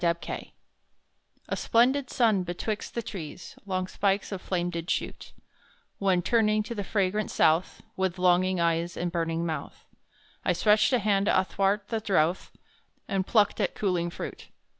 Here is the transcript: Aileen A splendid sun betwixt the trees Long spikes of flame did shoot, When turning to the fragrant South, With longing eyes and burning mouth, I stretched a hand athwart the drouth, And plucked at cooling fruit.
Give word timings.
Aileen 0.03 0.51
A 1.47 1.55
splendid 1.55 2.09
sun 2.09 2.41
betwixt 2.41 2.95
the 2.95 3.03
trees 3.03 3.55
Long 3.67 3.85
spikes 3.85 4.31
of 4.31 4.41
flame 4.41 4.71
did 4.71 4.89
shoot, 4.89 5.31
When 5.99 6.23
turning 6.23 6.63
to 6.63 6.73
the 6.73 6.83
fragrant 6.83 7.29
South, 7.29 7.83
With 7.95 8.17
longing 8.17 8.59
eyes 8.59 8.97
and 8.97 9.11
burning 9.11 9.45
mouth, 9.45 9.85
I 10.43 10.53
stretched 10.53 10.91
a 10.91 10.97
hand 10.97 11.27
athwart 11.27 11.89
the 11.89 11.99
drouth, 11.99 12.51
And 13.07 13.27
plucked 13.27 13.61
at 13.61 13.75
cooling 13.75 14.09
fruit. 14.09 14.47